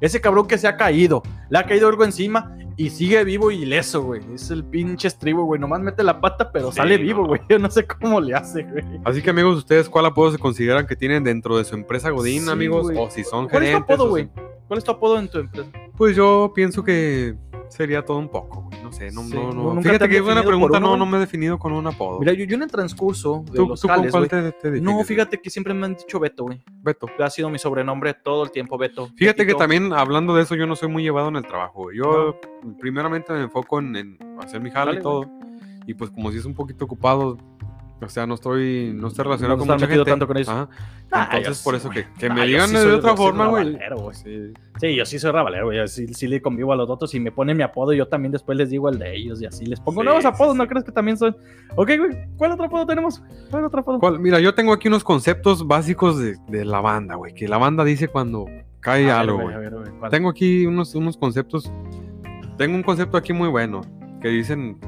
[0.00, 1.22] Ese cabrón que se ha caído.
[1.48, 4.20] Le ha caído algo encima y sigue vivo y ileso, güey.
[4.34, 5.60] Es el pinche estribo, güey.
[5.60, 7.40] Nomás mete la pata, pero sale vivo, güey.
[7.48, 8.84] Yo no sé cómo le hace, güey.
[9.04, 12.48] Así que, amigos, ¿ustedes cuál apodo se consideran que tienen dentro de su empresa Godín,
[12.48, 12.88] amigos?
[12.96, 13.80] O si son ¿Cuál gerentes.
[13.80, 14.28] Es tu apodo, güey?
[14.66, 15.70] ¿Cuál es tu apodo en tu empresa?
[15.96, 17.36] Pues yo pienso que
[17.68, 18.82] sería todo un poco, güey.
[18.82, 19.82] No sé, no, no, no.
[19.82, 22.20] Fíjate que es buena pregunta, no, no me he definido con un apodo.
[22.20, 25.02] Mira, yo, yo en el transcurso de ¿Tú, los ¿tú jales, cuál te, te No,
[25.02, 26.62] fíjate que siempre me han dicho Beto, güey.
[26.82, 27.08] Beto.
[27.18, 29.10] Ha sido mi sobrenombre todo el tiempo, Beto.
[29.16, 31.98] Fíjate que también, hablando de eso, yo no soy muy llevado en el trabajo, güey.
[31.98, 32.38] Yo
[32.78, 35.28] primeramente me enfoco en, en hacer mi jale y todo.
[35.86, 37.38] Y pues como si es un poquito ocupado,
[38.00, 40.04] o sea, no estoy, no estoy relacionado con mucha gente.
[40.04, 40.68] tanto con eso.
[41.10, 43.78] Ah, Entonces, por eso que, que me digan de otra forma, güey.
[44.12, 44.52] Sí.
[44.80, 44.94] sí.
[44.94, 45.86] yo sí soy rabalero, güey.
[45.88, 48.58] Sí, sí, le convivo a los otros y me ponen mi apodo, yo también después
[48.58, 51.16] les digo el de ellos y así les pongo nuevos apodos, ¿no crees que también
[51.16, 51.36] son?
[51.74, 53.22] Ok, güey, ¿cuál otro apodo tenemos?
[53.50, 54.18] ¿Cuál otro apodo?
[54.18, 57.32] Mira, yo tengo aquí unos conceptos básicos de, de la banda, güey.
[57.32, 58.46] Que la banda dice cuando
[58.80, 59.56] cae algo, güey.
[60.10, 61.70] Tengo aquí unos, unos conceptos.
[62.58, 63.82] Tengo un concepto aquí muy bueno
[64.20, 64.78] que dicen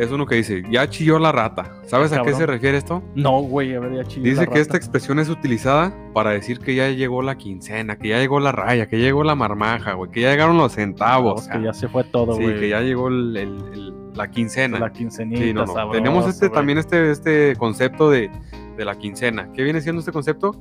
[0.00, 1.74] es uno que dice, ya chilló la rata.
[1.84, 3.02] ¿Sabes a qué se refiere esto?
[3.14, 6.74] No, güey, a ver, ya chilló Dice que esta expresión es utilizada para decir que
[6.74, 10.10] ya llegó la quincena, que ya llegó la raya, que ya llegó la marmaja, güey,
[10.10, 11.46] que ya llegaron los centavos.
[11.48, 12.54] que ya se fue todo, güey.
[12.54, 14.78] Sí, que ya llegó la quincena.
[14.78, 15.90] La quincenita, sí, no, no.
[15.90, 18.30] Tenemos este, también este, este concepto de,
[18.78, 19.52] de la quincena.
[19.52, 20.56] ¿Qué viene siendo este concepto?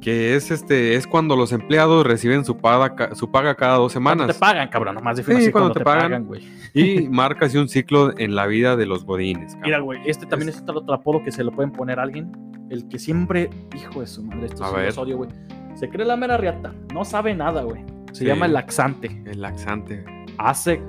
[0.00, 4.26] Que es este es cuando los empleados reciben su paga su paga cada dos semanas.
[4.26, 6.48] te pagan, cabrón, nomás sí, cuando, te, pagan, güey.
[6.74, 9.56] Y marca así un ciclo en la vida de los godines.
[9.62, 12.32] Mira, güey, este también es, otro apodo que se lo pueden poner a alguien,
[12.70, 15.30] el que siempre, hijo de su madre, esto es odio, güey.
[15.74, 17.84] Se cree la mera riata, no sabe nada, güey.
[18.12, 19.22] Se llama el laxante.
[19.26, 20.04] El laxante.
[20.38, 20.82] Hace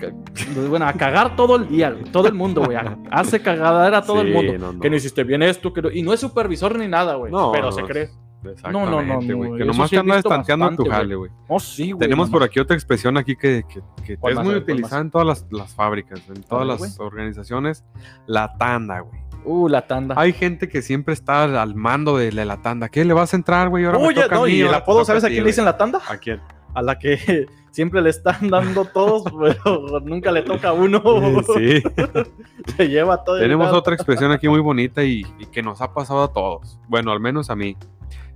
[0.68, 2.78] bueno, a cagar todo el día, todo el mundo, güey.
[3.10, 4.80] Hace cagadera a todo el mundo.
[4.80, 7.32] Que no hiciste bien esto, que y no es supervisor ni nada, güey.
[7.52, 8.10] pero se cree.
[8.70, 9.20] No, no, no.
[9.20, 11.30] Que nomás te andas estanteando en tu jale, güey.
[11.48, 12.00] Oh, sí, güey.
[12.00, 13.64] Tenemos por aquí otra expresión aquí que,
[14.04, 17.84] que, es muy utilizada en todas las, las, fábricas, en todas las organizaciones.
[18.26, 19.20] La tanda, güey.
[19.44, 20.14] Uh, la tanda.
[20.18, 22.88] Hay gente que siempre está al mando de la, tanda.
[22.88, 23.84] ¿Qué le vas a entrar, güey?
[23.84, 26.00] Ahora Oye, no, ¿y el apodo sabes a quién le dicen la tanda?
[26.08, 26.40] ¿A quién?
[26.72, 29.24] A la que siempre le están dando todos,
[29.64, 31.02] pero nunca le toca a uno.
[31.56, 31.82] Sí.
[32.76, 33.38] Se lleva todo.
[33.38, 36.78] Tenemos otra expresión aquí muy bonita y, que nos ha pasado a todos.
[36.88, 37.76] Bueno, al menos a mí.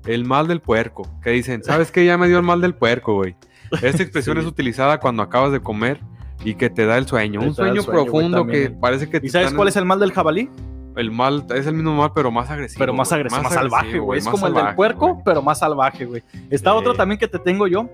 [0.06, 1.08] El mal del puerco.
[1.22, 2.04] Que dicen, ¿sabes qué?
[2.04, 3.36] Ya me dio el mal del puerco, güey.
[3.82, 6.00] Esta expresión es utilizada cuando acabas de comer
[6.44, 7.40] y que te da el sueño.
[7.40, 10.48] un sueño, profundo que parece que ¿Y sabes cuál es el mal del jabalí?
[10.96, 12.78] El mal es el mismo mal, pero más agresivo.
[12.78, 14.18] Pero más agresivo, más, salvaje, güey.
[14.18, 16.22] Es como el del puerco, pero más salvaje, güey.
[16.50, 17.88] Está otro también que te tengo yo,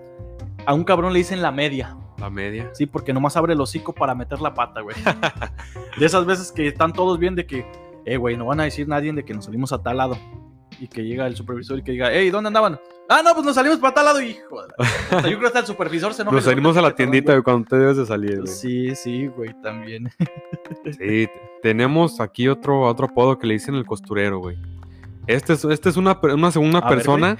[0.66, 1.96] a un cabrón le dicen la media.
[2.18, 2.68] La media.
[2.74, 4.96] Sí, porque nomás abre el hocico para meter la pata, güey.
[5.98, 7.64] de esas veces que están todos bien de que,
[8.04, 10.18] eh, güey, no van a decir nadie de que nos salimos a tal lado.
[10.80, 12.80] Y que llega el supervisor y que diga, hey, ¿dónde andaban?
[13.08, 14.62] Ah, no, pues nos salimos para tal lado, hijo.
[15.12, 17.68] yo creo que hasta el supervisor se no Nos salimos a la tiendita, güey, cuando
[17.68, 18.46] te debes de salir, güey.
[18.46, 20.10] Sí, sí, güey, también.
[20.98, 21.28] sí,
[21.62, 24.56] tenemos aquí otro, otro apodo que le dicen el costurero, güey.
[25.26, 27.36] Este es, este es una, una segunda persona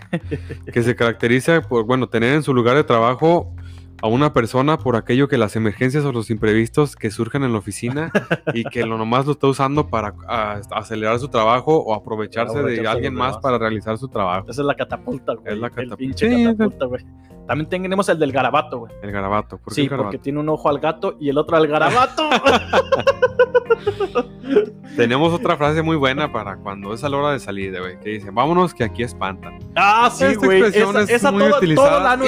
[0.73, 3.55] que se caracteriza por, bueno, tener en su lugar de trabajo
[4.03, 7.59] a una persona por aquello que las emergencias o los imprevistos que surgen en la
[7.59, 8.11] oficina
[8.55, 10.15] y que lo nomás lo está usando para
[10.71, 14.49] acelerar su trabajo o aprovecharse, de alguien más para realizar su trabajo.
[14.49, 15.55] Esa es la catapulta, güey.
[15.55, 15.97] Es la catapulta.
[15.97, 17.05] pinche catapulta, güey.
[17.47, 18.93] También tenemos el del garabato, güey.
[19.03, 21.67] El garabato, ¿por qué Sí, porque tiene un ojo al gato y el otro al
[21.67, 22.31] garabato.
[24.97, 28.11] Tenemos otra frase muy buena para cuando es a la hora de salir, güey, que
[28.11, 29.59] dice, vámonos que aquí espantan.
[29.77, 30.63] Ah, sí, güey.
[30.63, 32.19] Esta expresión es muy utilizada.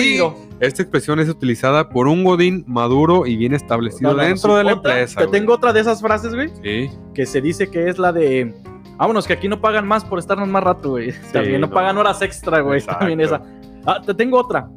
[0.60, 5.20] esta expresión es utilizada por un godín maduro y bien establecido dentro de la empresa.
[5.20, 6.50] Te tengo otra de esas frases, güey.
[6.62, 6.90] Sí.
[7.14, 8.54] Que se dice que es la de,
[8.96, 11.12] vámonos que aquí no pagan más por estarnos más rato, güey.
[11.32, 12.80] También no, pagan horas extra, güey.
[12.86, 13.42] También esa.
[13.84, 14.68] Ah, te tengo otra.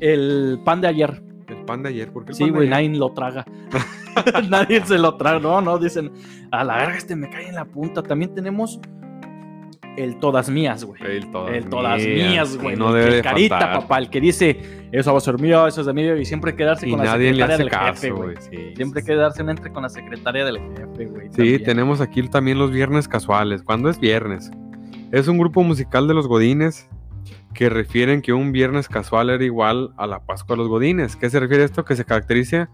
[0.00, 1.29] El pan de ayer.
[1.70, 3.44] El pan de ayer, ¿por qué Sí, güey, nadie lo traga.
[4.48, 5.38] nadie se lo traga.
[5.38, 6.10] No, no, dicen,
[6.50, 8.02] a la verga este me cae en la punta.
[8.02, 8.80] También tenemos
[9.96, 11.00] el todas mías, güey.
[11.04, 12.76] El todas, el todas mías, güey.
[12.76, 15.86] No debe el carita, papá, el que dice, eso va a ser mío, eso es
[15.86, 18.36] de mí, y siempre quedarse con la secretaria del jefe, güey.
[18.38, 21.28] Sí, siempre quedarse entre con la secretaria del jefe, güey.
[21.32, 23.62] Sí, tenemos aquí también los viernes casuales.
[23.62, 24.50] ¿Cuándo es viernes?
[25.12, 26.88] Es un grupo musical de los Godines
[27.54, 31.16] que refieren que un viernes casual era igual a la Pascua de los Godines.
[31.16, 31.84] ¿Qué se refiere a esto?
[31.84, 32.70] Que se caracteriza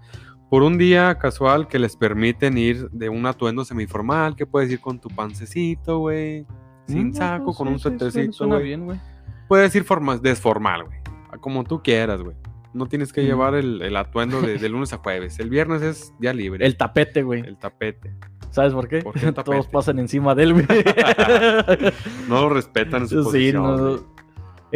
[0.48, 4.80] por un día casual que les permiten ir de un atuendo semiformal, que puedes ir
[4.80, 6.46] con tu pancecito, güey,
[6.86, 9.00] sin mm, saco, pues con un suétercito, güey.
[9.48, 10.98] Puedes ir forma, desformal, güey,
[11.40, 12.36] como tú quieras, güey.
[12.74, 13.24] No tienes que mm.
[13.24, 15.38] llevar el, atuendo de, lunes a jueves.
[15.38, 16.66] El viernes es día libre.
[16.66, 17.40] El tapete, güey.
[17.40, 18.14] El tapete.
[18.50, 19.00] ¿Sabes por qué?
[19.00, 20.66] Porque todos pasan encima de él, güey.
[22.28, 23.98] no lo respetan en su sí, No,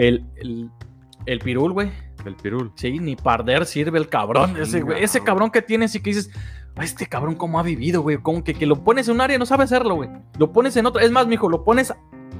[0.09, 0.71] el,
[1.27, 1.91] el, pirul, güey.
[2.25, 2.73] El pirul.
[2.75, 4.57] Sí, ni parder sirve el cabrón.
[4.57, 5.03] Ese, güey.
[5.03, 6.31] Ese cabrón que tienes y que dices,
[6.83, 8.19] este cabrón cómo ha vivido, güey.
[8.19, 10.11] Como que, que lo pones en un área y no sabe hacerlo, güey.
[10.39, 11.01] Lo pones en otro.
[11.01, 11.93] Es más, mijo, lo pones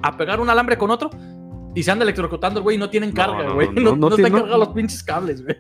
[0.03, 1.11] a pegar un alambre con otro
[1.75, 3.69] y se anda electrocutando, güey, y no tienen carga, güey.
[3.71, 5.57] No, no, te carga los pinches cables, güey.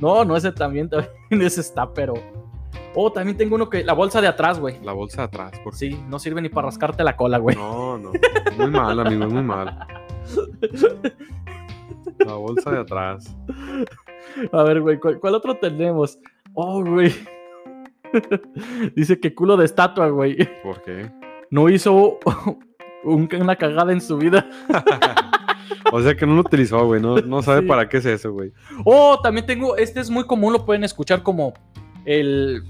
[0.00, 2.14] No, no, ese también, también ese está, pero.
[2.94, 3.84] Oh, también tengo uno que.
[3.84, 4.78] La bolsa de atrás, güey.
[4.82, 7.56] La bolsa de atrás, por Sí, no sirve ni para rascarte la cola, güey.
[7.56, 8.12] No, no.
[8.56, 9.86] Muy mal, amigo, muy mal.
[12.18, 13.36] La bolsa de atrás.
[14.52, 16.18] A ver, güey, ¿cuál, otro tenemos?
[16.54, 17.12] Oh, güey.
[18.96, 20.36] Dice que culo de estatua, güey.
[20.62, 21.10] ¿Por qué?
[21.50, 22.18] No hizo
[23.04, 24.48] una cagada en su vida.
[25.92, 27.00] o sea que no lo utilizó, güey.
[27.00, 28.52] No, sabe para qué es eso, güey.
[28.84, 29.76] Oh, también tengo.
[29.76, 31.54] Este es muy común, lo pueden escuchar como
[32.04, 32.62] el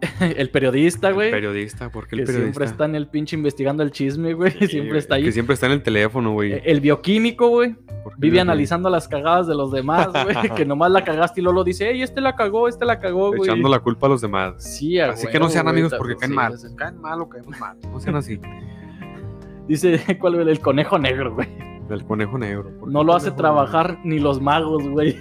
[0.20, 1.28] el periodista, güey.
[1.28, 2.44] El periodista, porque el periodista?
[2.44, 4.52] siempre está en el pinche investigando el chisme, güey.
[4.68, 5.24] siempre está ahí.
[5.24, 6.52] Que siempre está en el teléfono, güey.
[6.52, 7.76] E, el bioquímico, güey.
[8.16, 10.50] Vive analizando las cagadas de los demás, güey.
[10.56, 13.28] que nomás la cagaste y luego lo dice, ey, este la cagó, este la cagó,
[13.28, 13.42] güey.
[13.50, 14.62] Echando la culpa a los demás.
[14.62, 16.54] Sí, Así que no sean amigos porque caen mal.
[16.76, 17.76] Caen mal o caemos mal.
[17.90, 18.40] No sean así.
[19.68, 21.48] Dice, ¿cuál es el conejo negro, güey?
[21.90, 22.70] El conejo negro.
[22.86, 25.18] No lo hace trabajar ni los magos, güey.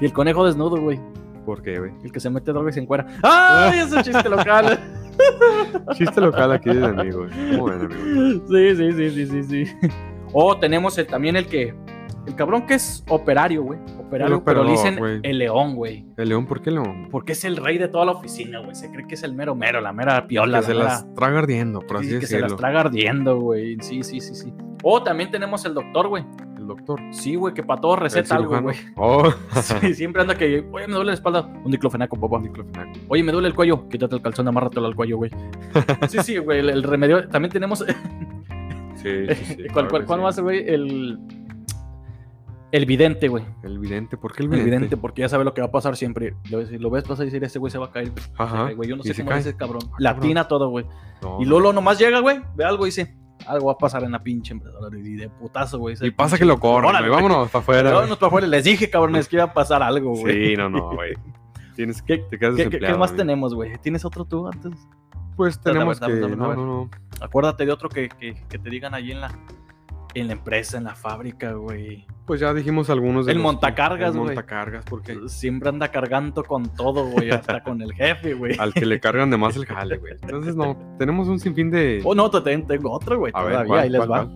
[0.00, 0.98] y el conejo desnudo, güey.
[1.48, 1.92] ¿Por qué, güey?
[2.04, 3.06] El que se mete droga y se encuera.
[3.22, 3.78] ¡Ay!
[3.78, 4.78] Es un chiste local.
[5.94, 7.26] chiste local aquí de amigo.
[7.34, 8.44] Muy bueno, amigo.
[8.50, 9.88] Sí, sí, sí, sí, sí, sí.
[10.34, 11.74] O tenemos también el que,
[12.26, 13.78] el cabrón que es operario, güey.
[13.98, 16.04] Operario, pero le dicen el león, güey.
[16.18, 16.44] ¿El león?
[16.44, 17.08] ¿Por qué león?
[17.10, 18.74] Porque es el rey de toda la oficina, güey.
[18.74, 20.60] Se cree que es el mero mero, la mera piola.
[20.60, 22.20] Que se las traga ardiendo, por así decirlo.
[22.20, 23.78] Que se las traga ardiendo, güey.
[23.80, 24.52] Sí, sí, sí, sí.
[24.82, 26.26] O también tenemos el doctor, güey.
[26.68, 27.00] Doctor.
[27.10, 28.76] Sí, güey, que para todo receta algo, güey.
[28.96, 29.32] Oh.
[29.80, 31.42] sí, siempre anda que, oye, me duele la espalda.
[31.64, 32.36] Un diclofenaco, papá.
[32.36, 33.00] Un diclofenaco.
[33.08, 33.88] Oye, me duele el cuello.
[33.88, 35.30] Quítate el calzón, amárratelo al cuello, güey.
[36.08, 36.60] sí, sí, güey.
[36.60, 37.28] El, remedio.
[37.28, 37.78] También tenemos.
[39.02, 39.64] sí, sí, sí.
[39.72, 40.68] ¿Cuál, cuál, cuál más, güey?
[40.68, 41.18] El
[42.70, 43.44] el vidente, güey.
[43.62, 44.70] El vidente, ¿por qué el vidente?
[44.70, 46.34] El vidente, porque ya sabe lo que va a pasar siempre.
[46.44, 48.12] Si lo ves, vas a decir, ese güey se va a caer.
[48.36, 48.70] Ajá.
[48.72, 49.82] Güey, yo no sé cómo es ese cabrón.
[49.92, 50.84] Ah, Latina todo, güey.
[51.40, 54.22] y Lolo nomás llega, güey, ve algo y dice, algo va a pasar en la
[54.22, 54.78] pinche empresa.
[54.92, 55.96] Y de putazo, güey.
[56.00, 57.08] Y pasa que lo corren, güey.
[57.08, 57.92] Vámonos para afuera.
[57.92, 58.46] Vámonos para afuera.
[58.46, 60.48] Les dije, cabrones, que iba a pasar algo, güey.
[60.48, 61.14] Sí, no, no, güey.
[61.76, 63.78] Tienes que, te quedas ¿Qué, ¿Qué más tenemos, güey?
[63.78, 64.72] ¿Tienes otro tú antes?
[65.36, 66.08] Pues tenemos que...
[66.08, 66.90] No, no, no.
[67.20, 69.30] Acuérdate de otro que, que, que te digan allí en la
[70.14, 72.06] en la empresa, en la fábrica, güey.
[72.28, 74.28] Pues ya dijimos algunos de El montacargas, güey.
[74.28, 78.54] El montacargas, porque siempre anda cargando con todo, güey, hasta con el jefe, güey.
[78.58, 80.12] Al que le cargan de más el jale, güey.
[80.22, 82.02] Entonces, no, tenemos un sinfín de.
[82.04, 83.32] Oh, no, tengo otro, güey.
[83.32, 84.28] Todavía, ahí les va.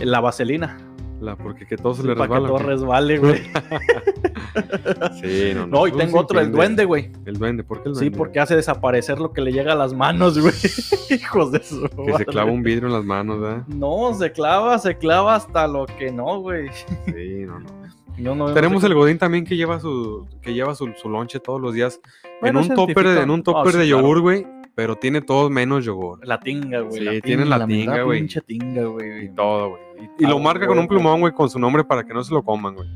[0.00, 0.76] La vaselina.
[1.20, 2.28] La, porque que todo se le resbala.
[2.28, 3.42] Para que todo resbale, güey.
[5.20, 5.78] sí, no, no.
[5.78, 7.10] No, y tengo otro, el duende, güey.
[7.24, 8.10] El duende, ¿por qué el duende?
[8.10, 10.52] Sí, porque hace desaparecer lo que le llega a las manos, güy.
[11.10, 11.88] Hijos de su.
[11.88, 13.66] Que se clava un vidrio en las manos, ¿verdad?
[13.66, 16.68] No, se clava, se clava hasta lo que no, güey.
[17.06, 18.52] Sí, no, no.
[18.54, 22.00] Tenemos el Godín también que lleva su que lleva su, su lonche todos los días
[22.42, 24.46] en, un topper, en un topper de yogur, güey
[24.78, 26.24] pero tiene todo menos yogur.
[26.24, 27.16] La tinga, güey.
[27.16, 28.20] Sí, tiene la, tinga, güey.
[28.20, 29.24] pinche tinga, güey.
[29.24, 29.82] Y todo, güey.
[30.18, 32.42] Y, lo marca con un plumón, güey, con su nombre para que no se lo
[32.42, 32.88] coman, güey.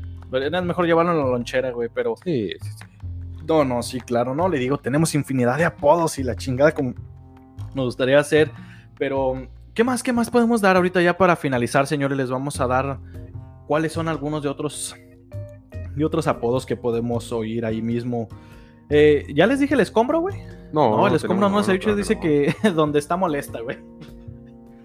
[0.63, 2.15] Mejor llevarlo en la lonchera, güey, pero...
[2.23, 2.85] Sí, sí, sí.
[3.47, 4.47] No, no, sí, claro, no.
[4.47, 6.93] Le digo, tenemos infinidad de apodos y la chingada como
[7.75, 8.51] nos gustaría hacer.
[8.97, 12.17] Pero, ¿qué más, qué más podemos dar ahorita ya para finalizar, señores?
[12.17, 12.99] Les vamos a dar
[13.67, 14.95] cuáles son algunos de otros,
[15.95, 18.27] de otros apodos que podemos oír ahí mismo.
[18.89, 20.35] Eh, ¿Ya les dije el escombro, güey?
[20.71, 23.77] No, el escombro no, se dicho, dice que donde está molesta, güey.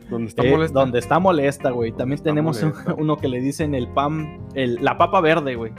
[0.09, 0.81] ¿Dónde está eh, molesta?
[0.81, 1.93] Donde está molesta, güey.
[1.93, 2.63] También tenemos
[2.99, 5.73] uno que le dicen el pan, el, la papa verde, güey.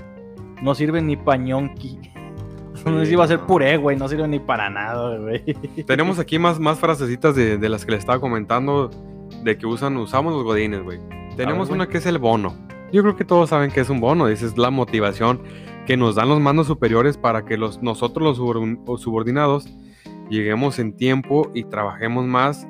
[0.62, 2.00] No sirve ni pañonqui.
[2.86, 3.98] no sé si va a ser puré, güey.
[3.98, 5.44] No sirve ni para nada, güey.
[5.88, 8.89] Tenemos aquí más, más frasecitas de, de, las que le estaba comentando.
[9.44, 11.00] De que usan, usamos los godines, güey.
[11.36, 12.56] Tenemos una que es el bono.
[12.92, 14.28] Yo creo que todos saben que es un bono.
[14.28, 15.42] Esa es la motivación
[15.86, 19.68] que nos dan los mandos superiores para que los, nosotros los subordinados
[20.30, 22.68] lleguemos en tiempo y trabajemos más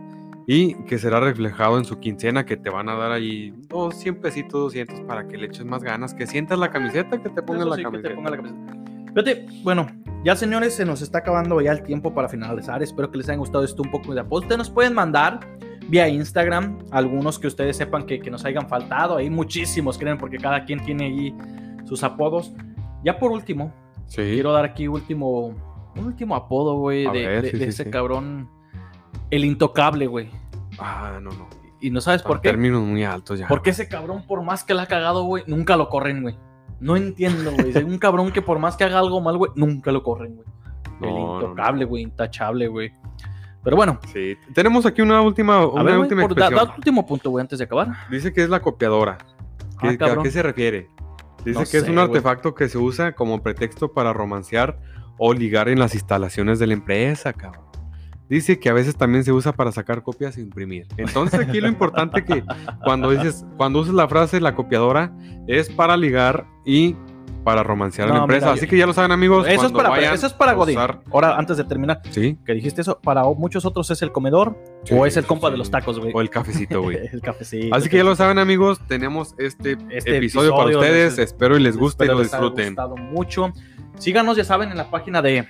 [0.52, 4.20] y que será reflejado en su quincena que te van a dar ahí dos 100
[4.20, 7.66] pesitos, 200 para que le eches más ganas, que sientas la camiseta, que te ponga
[7.66, 8.10] la, camiseta.
[9.10, 9.86] Fíjate, bueno,
[10.26, 12.82] ya señores, se nos está acabando ya el tiempo para finalizar.
[12.82, 14.42] Espero que les haya gustado esto un poco de apoyo.
[14.42, 15.40] Ustedes nos pueden mandar
[15.88, 19.18] vía Instagram algunos que ustedes sepan que, que nos hayan faltado.
[19.18, 21.38] Hay muchísimos, creen, porque cada quien tiene ahí
[21.86, 22.56] sus apodos.
[23.04, 23.72] Ya por último,
[24.16, 25.50] quiero dar aquí último,
[25.96, 28.50] un último apodo, güey, de, ese cabrón.
[29.30, 30.39] El intocable, güey.
[30.80, 31.48] Ah, no, no.
[31.82, 32.50] Y no sabes por qué.
[32.50, 33.48] Términos muy altos ya.
[33.48, 36.38] Porque ese cabrón, por más que la ha cagado, güey, nunca lo corren, güey.
[36.80, 37.76] No entiendo, güey.
[37.84, 40.48] Un cabrón que por más que haga algo mal, güey, nunca lo corren, güey.
[41.02, 42.92] el intocable, güey, intachable, güey.
[43.64, 44.00] Pero bueno.
[44.14, 44.38] Sí.
[44.54, 47.90] Tenemos aquí una última, una última da, último punto, güey, antes de acabar.
[48.10, 49.18] Dice que es la copiadora.
[49.80, 50.90] Ah, ¿A qué se refiere?
[51.46, 54.80] Dice que es un artefacto que se usa como pretexto para romancear
[55.18, 57.69] o ligar en las instalaciones de la empresa, cabrón.
[58.30, 60.88] Dice que a veces también se usa para sacar copias e imprimir.
[60.98, 62.44] Entonces aquí lo importante que
[62.84, 65.12] cuando dices, cuando usas la frase la copiadora
[65.48, 66.96] es para ligar y
[67.44, 68.52] para romancear a la empresa.
[68.52, 69.48] Así que ya lo saben, amigos.
[69.48, 70.78] Eso es para, eso es para Godín.
[71.12, 72.38] Ahora, antes de terminar, ¿Sí?
[72.46, 74.56] que dijiste eso, para muchos otros es el comedor
[74.92, 76.12] o es el compa de los tacos, güey.
[76.14, 76.98] O el cafecito, güey.
[77.12, 77.76] el cafecito.
[77.76, 78.80] Así que ya lo saben, amigos.
[78.88, 81.18] Tenemos este, este episodio, para ustedes.
[81.18, 82.70] espero y les guste y lo disfruten.
[82.70, 83.52] Les ha gustado mucho.
[83.98, 85.48] Síganos, ya saben, en la página de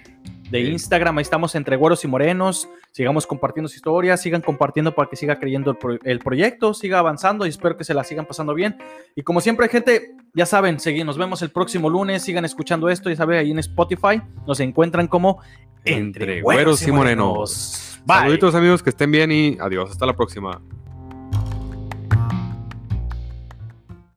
[0.50, 1.18] de Instagram.
[1.18, 2.68] Ahí estamos entre güeros y morenos.
[2.92, 7.50] Sigamos compartiendo su historias, sigan compartiendo para que siga creyendo el, proyecto, siga avanzando y
[7.50, 8.78] espero que se la sigan pasando bien.
[9.16, 12.24] Y como siempre, gente, ya saben, seguimos, nos vemos el próximo lunes.
[12.24, 15.42] Sigan escuchando esto, ya saben, ahí en Spotify nos encuentran como
[15.86, 18.02] Entre, güeros, y morenos.
[18.08, 19.92] Saluditos, amigos, que estén bien y adiós.
[19.92, 20.62] Hasta la próxima.